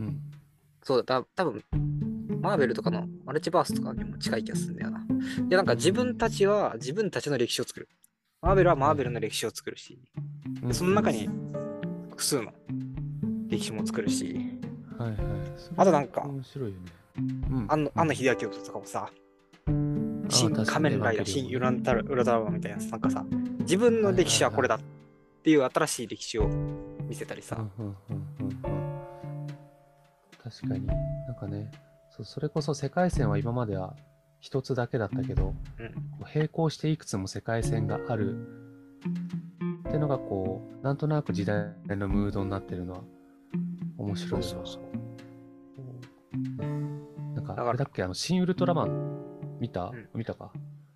[0.00, 0.18] うん、
[0.82, 1.62] そうだ、た多分
[2.28, 5.06] マーベルとかのマルチバースとかにも近い気がするんだよな。
[5.48, 7.88] で、なんか自分たちは自分たちの歴史を作る。
[8.42, 9.98] マーベルはマーベルの歴史を作るし、
[10.62, 11.28] でその中に
[12.10, 12.52] 複数の
[13.48, 14.40] 歴史も作るし、
[14.98, 15.18] はいはい。
[15.76, 16.92] あとなんか面白いよね。
[17.18, 19.10] うんあの、あの秀明とかもさ、
[20.28, 23.24] 新仮面ライダー、新ユランタルウラタラみたいなさ、なんかさ、
[23.60, 24.80] 自分の歴史はこれだっ
[25.42, 26.48] ていう新しい歴史を
[27.08, 27.56] 見せたりさ、
[30.42, 30.86] 確かに。
[30.86, 30.94] な
[31.32, 31.70] んかね
[32.16, 33.96] そ、それこそ世界線は今までは
[34.40, 35.94] 一つだけだったけど、うん、
[36.34, 38.36] 並行していくつも世界線がある。
[39.88, 43.02] ってのがこう、なんとなく時代のムードになってるのは
[43.98, 44.46] 面白いな。
[44.46, 44.82] そうそう
[47.34, 50.08] なんか、あれだっけ、あの、新ウルトラマン見た、うん。
[50.14, 50.50] 見たか？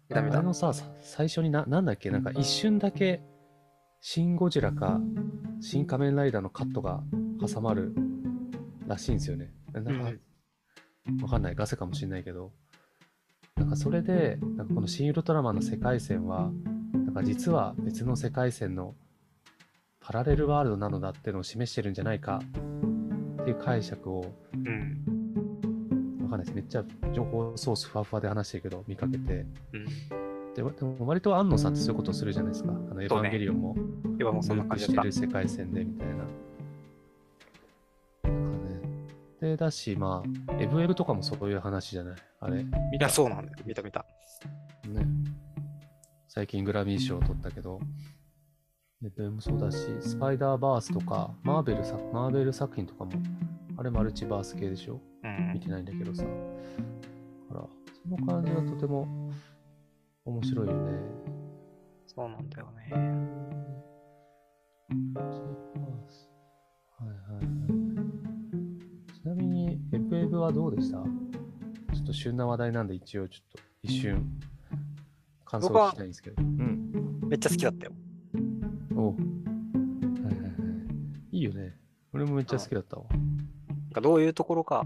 [0.09, 0.39] 見た見た。
[0.39, 3.23] あれのさ、さ最初にな、なんだっけ、なんか一瞬だけ、
[4.01, 5.01] シン・ゴジラか、
[5.61, 7.03] 新仮面ライダーのカットが
[7.41, 7.95] 挟まる
[8.87, 9.53] らしいんですよね。
[9.73, 9.93] なんか、
[11.23, 12.53] わかんない、ガセかもしれないけど、
[13.57, 16.51] なんかそれで、なんかこの新ウルトラマンの世界線は、
[16.93, 18.95] なんか実は別の世界線の
[20.01, 22.41] パラレルワールドなのだっていうのを示してるんじゃないか
[23.41, 26.21] っていう解釈を、うん。
[26.23, 26.55] わかんないです。
[26.55, 29.47] めっちゃ情報ソースふわふわで話してるけど、見かけて。
[29.73, 29.87] うん。
[30.55, 32.71] ででも割と安野さんってそういうことをするじゃないですか。
[32.71, 33.77] あのエヴァンゲリオンも
[34.19, 35.01] 今もうそんな感じして。
[35.01, 36.25] る世界線でみたいな。
[39.41, 42.17] で、だし、まあ、エブエブとかもそういう話じゃない？
[42.41, 43.59] あれ、見たそうなんだよ。
[43.65, 44.05] 見た見た。
[44.87, 45.07] ね。
[46.29, 47.81] 最近グラミー賞を取ったけど、
[49.03, 53.13] FF もそうだし、スパイダーバースとか、マーベル作マーベル作品とかも、
[53.79, 55.01] あれマルチバース系でしょ？
[55.25, 56.23] うん見てないんだけどさ。
[56.23, 56.29] だ
[57.55, 57.67] から、
[58.03, 59.31] その感じはとても
[60.27, 60.99] 面白いよね。
[62.07, 62.91] そうなんだよね。
[65.15, 66.29] マルチバース。
[66.99, 67.90] はいはいはい。
[70.31, 70.99] ちなみに、FF はどうでした？
[70.99, 74.25] ちょっと旬な話題なんで、一応ちょっと一瞬、
[75.45, 76.43] 感想を聞きたいんですけど。
[76.43, 77.21] うん。
[77.29, 77.93] めっちゃ好きだったよ。
[78.97, 79.19] おうは
[80.21, 80.49] いはいは
[81.33, 81.37] い。
[81.37, 81.77] いいよね。
[82.13, 83.05] 俺もめっちゃ好きだったわ。
[83.11, 84.85] なんかどういうところか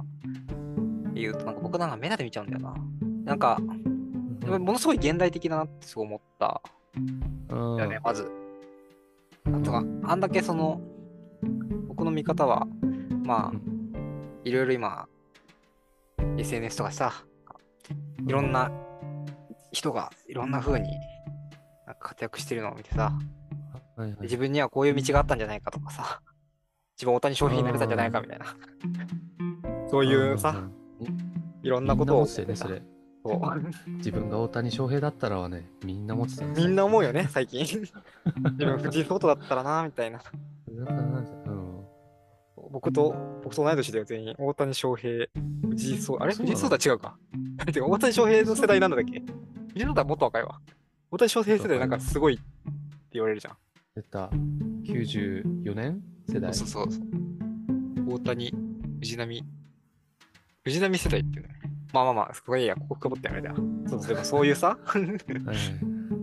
[1.15, 2.75] 言うと、なんか僕なんかメタで見ちゃうんだよな。
[3.25, 3.59] なんか、
[4.41, 6.61] やっぱりものすごい現代的だなってすごい思った
[6.97, 8.31] うんんだよね、まず。
[9.47, 10.81] あとは、あんだけその、
[11.89, 12.67] 僕の見方は、
[13.25, 15.07] まあう、いろいろ今、
[16.39, 17.13] SNS とかさ、
[18.27, 18.71] いろんな
[19.73, 20.89] 人がいろんな風に
[22.01, 23.13] 活躍してるのを見てさ、
[23.97, 26.21] はいはい自分にはこういう道があったんじゃないかとかさ、
[26.97, 28.47] 自分大谷翔平になれたんじゃないかみたいな。
[29.89, 30.69] そういうさ、
[31.63, 32.83] いろんなことをね、それ。
[33.25, 36.45] そう自分が大谷翔平だったらはね、みんな持ってた。
[36.45, 37.61] みんな思うよね、最近。
[37.65, 37.91] 自
[38.65, 40.21] 分藤井聡太だったらな、みたいな。
[42.75, 44.35] 僕と、僕と同い年だよ、全員。
[44.37, 45.27] 大谷翔平、
[45.71, 46.35] 藤井聡あれ？
[46.35, 47.17] 藤井聡太違うか。
[47.73, 49.21] てか大谷翔平の世代なんだっけ？
[49.21, 49.31] 藤
[49.77, 50.61] 井聡太はもっと若いわ。
[51.13, 52.43] 大谷翔平世代なんかすごいって
[53.13, 53.57] 言われるじゃん。
[53.95, 56.53] 出た94年世代。
[56.53, 57.05] そうそうそう。
[58.09, 58.53] 大谷、
[58.99, 59.45] 藤波、
[60.65, 61.61] 藤波世代っていうのね。
[61.93, 63.55] まあまあまあ、すごいいいや、ここ深掘ってやめたよ。
[63.87, 64.77] そうでもそういうさ、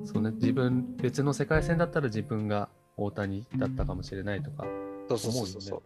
[0.04, 4.66] そうね、自分、別の世界線だったら自分が大谷だったかもしれないとか
[5.10, 5.82] そうそう思そううそう。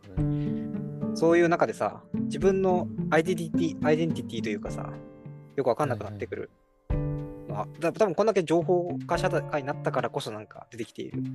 [1.17, 4.91] そういう中でさ、自分のアイデンティティ、アイデンティティというかさ、
[5.55, 6.49] よくわかんなくなってくる。
[7.47, 11.29] まあ、だ多分こんだけ情報化社会になったからこそなんか出てきているよ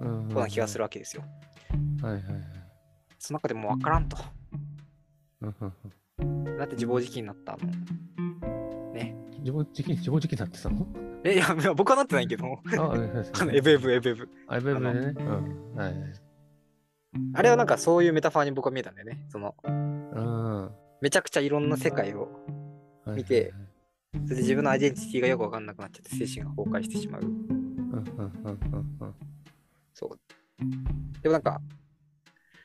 [0.00, 1.22] うんうな気がするわけですよ。
[2.02, 2.32] はいはいはい。
[3.18, 4.16] その中でもわからんと。
[4.16, 4.24] だ
[6.64, 7.58] って自暴自棄になったの。
[8.92, 9.14] ね。
[9.38, 10.84] 自分的に、自分的になってたの？
[11.24, 13.10] え、いや、いや僕はなってないけど、あ、はいはい
[13.56, 14.28] エブエブエブエブ。
[14.48, 15.14] あ、エブエブでね。
[15.16, 15.74] うん。
[15.76, 15.94] はいはい。
[17.34, 19.24] あれはなんかそういうメタファーに僕は見えたんだよね。
[19.28, 20.70] その、うん。
[21.00, 22.28] めちゃくちゃいろんな世界を、
[23.04, 23.52] はい見て、
[24.24, 27.22] それで自分のアイデンティティがよくわかんなくなっちゃって精神が崩壊してしまう。
[27.22, 29.14] うんうんうんうんうん
[29.92, 30.18] そう。
[31.20, 31.60] でもなんか、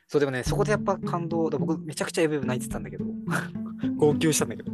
[0.06, 3.04] そうでもね、そこでやっぱ感動、僕めちゃくちゃエブエブ泣いてたんだけど、
[3.98, 4.72] 号泣したんだけど。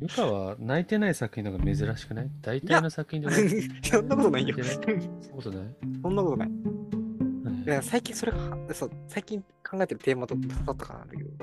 [0.00, 2.30] ゆかは泣いてない作品の方が珍しくない？
[2.40, 4.56] 大体の作品で泣いてそんなことないよ。
[4.62, 5.76] そんなことない？
[6.02, 6.50] そんなことない。
[7.70, 8.38] や最近それが、
[8.72, 11.30] そう、最近考えてるテーマと刺さったからなんだけど。
[11.30, 11.34] い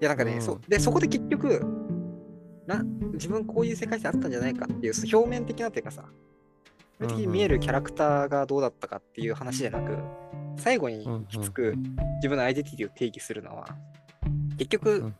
[0.00, 0.42] や、なんかね、うん。
[0.42, 1.60] そで、そこで結局、
[2.66, 6.04] な、自分こういう世界線あったんじゃないかっていう、表面的なっていうかさ、
[7.00, 9.98] 表面的に見えるキャラクターがどうだったかっていう話じゃなく、
[10.56, 11.74] 最後に行き着く
[12.16, 13.66] 自分のアイデンティティを定義するのは、
[14.58, 15.12] 結局、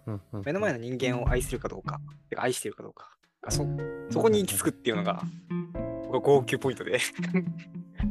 [0.45, 3.11] 目の前の人間を愛するかどうか、てか愛してるかどうか、
[3.49, 3.67] そ
[4.11, 5.23] そこに行き着くっていうのが、
[6.07, 6.99] 僕は号泣ポイントで。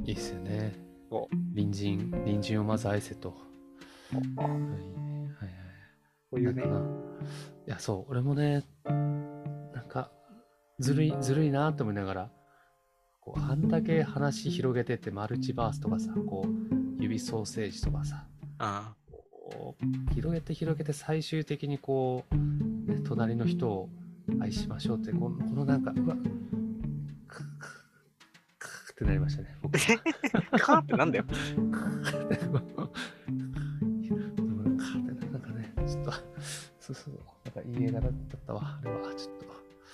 [0.04, 0.74] いいっすよね。
[1.10, 3.36] そ隣人隣人をまず愛せと。
[4.38, 4.70] あはいはいはい。
[6.32, 6.63] こういうね。
[7.68, 8.12] いやそう。
[8.12, 8.92] 俺もねな
[9.82, 10.12] んか
[10.80, 12.30] ずるいずるいなと思いながら
[13.22, 18.26] こうあんだけ話広げてってマルチバースとかさこう指ソーセージとかさ
[18.60, 18.94] あ
[20.13, 22.36] 広げて広げて最終的にこう、
[22.92, 23.89] ね、隣の人を
[24.42, 26.16] 愛しましょうってこのこのなんかうわ
[28.93, 29.58] ってなりましたね
[30.60, 31.25] カーってなんだよ。
[31.25, 31.71] なん
[35.41, 36.12] かね、ちょっと、
[36.79, 38.12] そうそう、なんかいい映画だっ
[38.45, 39.45] たわ、あれは、ちょっと。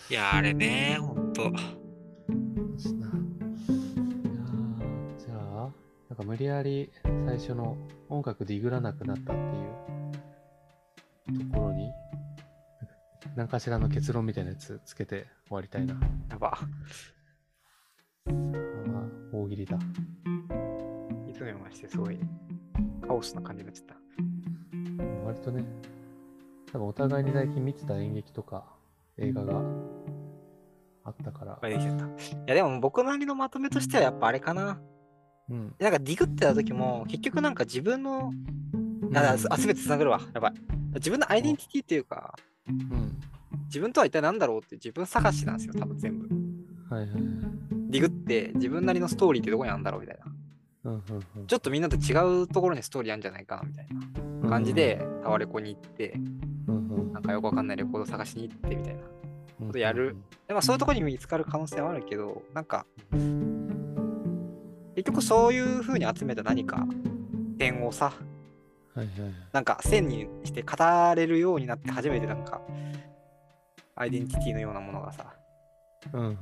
[0.10, 1.44] いや、あれね、ほんと。
[5.18, 5.72] じゃあ、
[6.10, 6.92] なんか無理やり
[7.26, 7.78] 最初の
[8.10, 9.42] 音楽ディグらなくなったって
[11.32, 11.90] いうところに、
[13.38, 15.96] 何かしらの結論みたいなやつつけて終わりたいな。
[16.30, 16.58] やば。
[19.50, 19.78] 喜利だ。
[21.28, 22.20] いつもましてすごい
[23.06, 23.96] カオスな感じになっちゃった。
[25.26, 25.64] 割とね、
[26.72, 28.66] 多分お互いに最近見てた演劇とか
[29.18, 29.62] 映画が
[31.04, 31.72] あったからい
[32.48, 34.80] や、でも僕なりのまとめとしてはやっぱあれかな。
[35.50, 35.76] うん。
[35.80, 38.32] なんかディグってた時も、結局なんか自分の、
[39.16, 40.22] あ、あすべてつながるわ。
[40.34, 40.54] やばい。
[40.96, 42.36] 自分のアイデンティティっていうか、
[42.68, 43.20] うん。
[43.66, 46.28] 自分とは一体何だろうって自分探しなんですよ、多分全部。
[46.94, 47.59] はいはいはい。
[47.90, 50.32] ディグって自分なりのストーリーってどこにあるんだろうみたいな。
[50.86, 51.02] うんうん
[51.38, 52.14] うんちょっとみんなと違
[52.44, 53.88] うところにストーリーあるんじゃないかなみたい
[54.42, 56.14] な感じで、タワレコに行って、
[56.68, 59.02] うんうんなんかよくわかんないレコード探しに行ってみたいな。
[59.02, 60.16] うんことやる
[60.48, 63.26] でまあそういうところに見つかる可能性はあるけど、なんか、結
[64.96, 66.86] 結局そういう風に集めた何か
[67.58, 68.14] 点をさ、
[68.96, 69.34] はいはいはい。
[69.52, 70.76] なんか線にして語
[71.16, 72.62] れるようになって初めてなんか、
[73.96, 75.34] アイデンティティのようなものがさ、
[76.14, 76.38] うんうんうん。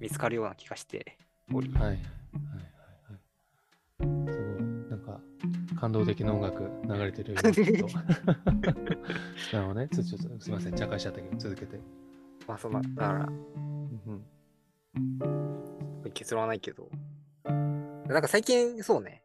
[0.00, 1.16] 見つかるような気がして
[1.52, 1.72] おり。
[1.72, 2.02] はいはいはいは
[4.28, 4.32] い。
[4.32, 4.62] すごい。
[4.90, 5.20] なんか、
[5.80, 7.64] 感動的な音楽流れてるような る
[9.66, 9.88] ほどね。
[9.88, 10.74] ちょっとすみません。
[10.74, 11.78] 茶化しちゃったけど、続けて。
[12.46, 14.22] まあそんな、だから、うん
[16.14, 16.88] 結論はないけど。
[17.44, 19.22] なんか最近そうね、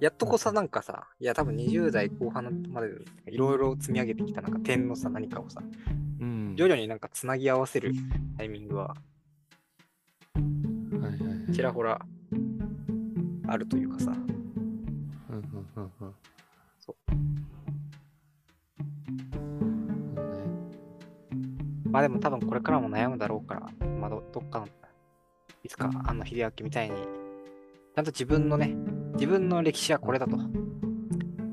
[0.00, 2.88] やっとこさ、なんかさ、いや多分20代後半まで
[3.28, 5.62] いろいろ積み上げてきたなんか点のさ、何かをさ、
[6.20, 6.54] うん。
[6.56, 7.92] 徐々になんかつなぎ合わせる
[8.36, 8.94] タイミングは。
[11.56, 11.98] ちらほら
[13.48, 14.12] あるというかさ、
[15.30, 15.42] うんうん
[15.76, 16.14] うんうん。
[16.78, 16.96] そう。
[21.88, 24.66] まあでも多分これからも悩むだろうから、まあどどっかの、
[25.64, 28.76] いつかあの秀明みたいに、ちゃんと自分のね、
[29.16, 30.38] 自分の歴史はこれだと、世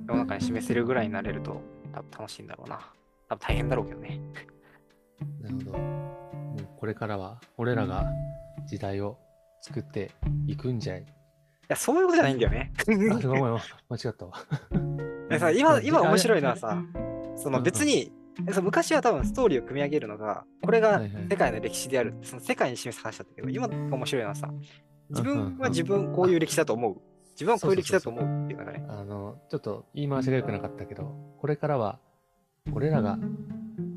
[0.07, 1.61] の中に示せるぐらいになれると、
[1.93, 2.91] 多分楽しいんだろうな。
[3.29, 4.19] 多分大変だろうけどね。
[5.41, 5.77] なるほど。
[5.77, 8.05] もうこれからは、俺らが
[8.67, 9.17] 時代を
[9.61, 10.11] 作って
[10.45, 11.03] いくんじゃい。
[11.03, 11.05] い
[11.69, 12.73] や、そういうことじゃないんだよね。
[12.77, 13.61] あ、ごめん間違
[14.09, 14.33] ったわ。
[15.29, 16.83] でさ今、今面白いのはさ、
[17.37, 18.11] その別に、
[18.51, 24.49] そう昔は多分ストーリーを組み上げるのが、これが世界の歴史であるって、その世界に示す話だったけど、今面白いのはさ、
[25.11, 27.12] 自分は自分こういう歴史だと思う。
[27.33, 28.85] 自分はこういう歴史だと思うっていうのがね。
[28.87, 31.99] あの、ちょっと言い回しが良くなかったけど、これからは、
[32.71, 33.17] 俺らが、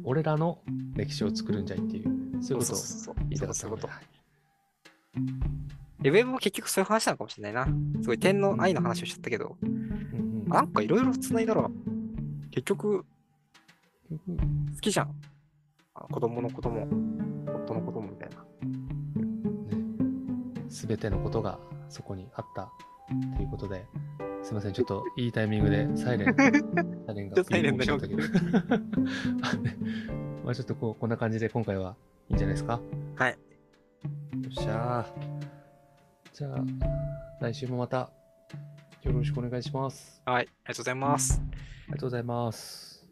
[0.05, 0.61] 俺らの
[0.95, 4.01] 歴史を作るんじゃいっていう、そういうことをそうそう言いたかったことのね。
[6.01, 8.03] でウェブも結局そういう話なのかもしれないな。
[8.03, 9.87] すごい天の愛の話をしちゃったけど、うんうん
[10.47, 11.69] なんかいろいろ繋いだら、
[12.53, 13.05] 結局
[14.09, 15.11] 好きじゃん。
[15.95, 16.87] あ子供のことも、
[17.65, 18.47] 夫のこともみたいな。
[20.69, 21.59] すべてのことが
[21.89, 22.71] そこにあった
[23.37, 23.85] ということで、
[24.43, 26.35] すみません、ちょっといいタイミングでサイレン、
[27.07, 27.99] サイレンがサイレンだよ。
[30.45, 31.97] まあちょっとこうこんな感じで今回は
[32.29, 32.81] いいんじゃないですか？
[33.17, 33.33] はい。
[33.33, 33.39] よ
[34.49, 35.47] っしゃー。
[36.33, 36.59] じゃあ、
[37.41, 38.11] 来週もまた
[39.03, 40.21] よろしくお願いします。
[40.27, 41.41] はい、ありがとうございます。
[41.43, 41.45] あ
[41.87, 43.09] りがとうございます。